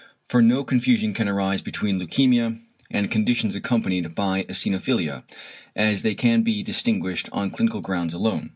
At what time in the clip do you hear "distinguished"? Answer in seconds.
6.63-7.29